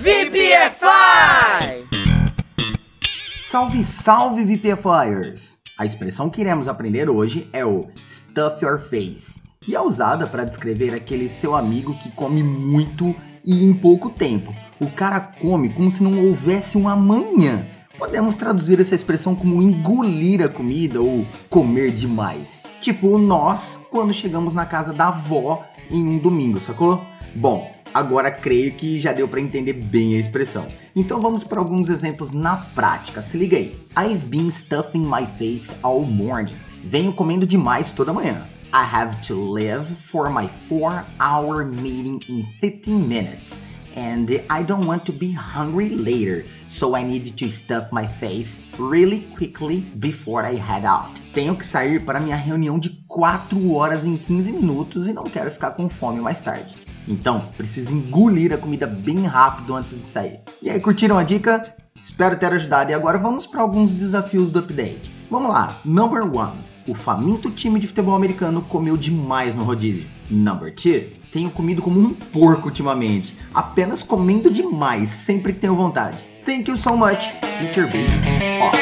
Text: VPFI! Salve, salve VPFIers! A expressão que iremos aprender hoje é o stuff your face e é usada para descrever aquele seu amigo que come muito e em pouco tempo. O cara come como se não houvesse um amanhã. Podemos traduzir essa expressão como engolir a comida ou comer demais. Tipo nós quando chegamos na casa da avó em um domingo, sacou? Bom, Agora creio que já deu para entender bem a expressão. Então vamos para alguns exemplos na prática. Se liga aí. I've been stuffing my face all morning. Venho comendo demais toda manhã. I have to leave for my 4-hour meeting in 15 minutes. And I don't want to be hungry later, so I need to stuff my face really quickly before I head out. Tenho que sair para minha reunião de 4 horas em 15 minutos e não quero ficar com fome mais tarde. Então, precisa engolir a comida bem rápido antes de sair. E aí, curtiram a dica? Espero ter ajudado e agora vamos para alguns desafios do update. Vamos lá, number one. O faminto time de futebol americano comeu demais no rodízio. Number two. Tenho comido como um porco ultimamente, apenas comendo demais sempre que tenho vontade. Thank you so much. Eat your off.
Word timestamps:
VPFI! 0.00 1.84
Salve, 3.44 3.84
salve 3.84 4.44
VPFIers! 4.46 5.58
A 5.78 5.84
expressão 5.84 6.30
que 6.30 6.40
iremos 6.40 6.68
aprender 6.68 7.10
hoje 7.10 7.50
é 7.52 7.66
o 7.66 7.86
stuff 8.08 8.64
your 8.64 8.80
face 8.80 9.38
e 9.68 9.76
é 9.76 9.80
usada 9.80 10.26
para 10.26 10.46
descrever 10.46 10.94
aquele 10.94 11.28
seu 11.28 11.54
amigo 11.54 11.92
que 12.02 12.10
come 12.12 12.42
muito 12.42 13.14
e 13.44 13.62
em 13.62 13.74
pouco 13.74 14.08
tempo. 14.08 14.54
O 14.80 14.90
cara 14.90 15.20
come 15.20 15.68
como 15.68 15.92
se 15.92 16.02
não 16.02 16.28
houvesse 16.28 16.78
um 16.78 16.88
amanhã. 16.88 17.66
Podemos 17.98 18.36
traduzir 18.36 18.80
essa 18.80 18.94
expressão 18.94 19.34
como 19.34 19.60
engolir 19.60 20.42
a 20.42 20.48
comida 20.48 20.98
ou 21.02 21.26
comer 21.50 21.90
demais. 21.90 22.62
Tipo 22.80 23.18
nós 23.18 23.78
quando 23.90 24.14
chegamos 24.14 24.54
na 24.54 24.64
casa 24.64 24.94
da 24.94 25.08
avó 25.08 25.62
em 25.90 26.02
um 26.08 26.16
domingo, 26.16 26.58
sacou? 26.58 27.04
Bom, 27.34 27.70
Agora 27.92 28.30
creio 28.30 28.72
que 28.74 29.00
já 29.00 29.12
deu 29.12 29.26
para 29.26 29.40
entender 29.40 29.72
bem 29.72 30.14
a 30.14 30.18
expressão. 30.18 30.66
Então 30.94 31.20
vamos 31.20 31.42
para 31.42 31.58
alguns 31.58 31.88
exemplos 31.88 32.30
na 32.30 32.56
prática. 32.56 33.20
Se 33.20 33.36
liga 33.36 33.56
aí. 33.56 33.74
I've 33.98 34.26
been 34.26 34.50
stuffing 34.50 35.04
my 35.04 35.26
face 35.38 35.72
all 35.82 36.02
morning. 36.02 36.54
Venho 36.84 37.12
comendo 37.12 37.44
demais 37.44 37.90
toda 37.90 38.12
manhã. 38.12 38.46
I 38.72 38.84
have 38.84 39.20
to 39.26 39.34
leave 39.52 39.84
for 40.08 40.30
my 40.30 40.48
4-hour 40.70 41.64
meeting 41.64 42.20
in 42.28 42.46
15 42.60 43.08
minutes. 43.08 43.60
And 43.96 44.26
I 44.48 44.62
don't 44.62 44.86
want 44.86 45.04
to 45.06 45.12
be 45.12 45.32
hungry 45.32 45.88
later, 45.88 46.44
so 46.68 46.94
I 46.94 47.02
need 47.02 47.32
to 47.32 47.50
stuff 47.50 47.90
my 47.90 48.06
face 48.06 48.60
really 48.78 49.26
quickly 49.36 49.80
before 49.96 50.46
I 50.46 50.54
head 50.54 50.86
out. 50.86 51.20
Tenho 51.32 51.56
que 51.56 51.66
sair 51.66 52.00
para 52.04 52.20
minha 52.20 52.36
reunião 52.36 52.78
de 52.78 52.90
4 53.08 53.72
horas 53.72 54.04
em 54.04 54.16
15 54.16 54.52
minutos 54.52 55.08
e 55.08 55.12
não 55.12 55.24
quero 55.24 55.50
ficar 55.50 55.72
com 55.72 55.88
fome 55.88 56.20
mais 56.20 56.40
tarde. 56.40 56.76
Então, 57.06 57.48
precisa 57.56 57.92
engolir 57.92 58.52
a 58.52 58.58
comida 58.58 58.86
bem 58.86 59.26
rápido 59.26 59.74
antes 59.74 59.96
de 59.96 60.04
sair. 60.04 60.40
E 60.62 60.70
aí, 60.70 60.80
curtiram 60.80 61.18
a 61.18 61.22
dica? 61.22 61.74
Espero 62.02 62.38
ter 62.38 62.52
ajudado 62.52 62.90
e 62.90 62.94
agora 62.94 63.18
vamos 63.18 63.46
para 63.46 63.60
alguns 63.60 63.92
desafios 63.92 64.50
do 64.50 64.58
update. 64.58 65.12
Vamos 65.30 65.50
lá, 65.50 65.80
number 65.84 66.22
one. 66.22 66.58
O 66.88 66.94
faminto 66.94 67.50
time 67.50 67.78
de 67.78 67.86
futebol 67.86 68.14
americano 68.14 68.62
comeu 68.62 68.96
demais 68.96 69.54
no 69.54 69.62
rodízio. 69.64 70.08
Number 70.30 70.74
two. 70.74 71.20
Tenho 71.30 71.50
comido 71.50 71.82
como 71.82 72.00
um 72.00 72.12
porco 72.12 72.66
ultimamente, 72.66 73.36
apenas 73.54 74.02
comendo 74.02 74.50
demais 74.50 75.08
sempre 75.08 75.52
que 75.52 75.60
tenho 75.60 75.76
vontade. 75.76 76.18
Thank 76.44 76.68
you 76.68 76.76
so 76.76 76.96
much. 76.96 77.30
Eat 77.62 77.78
your 77.78 77.88
off. 78.60 78.79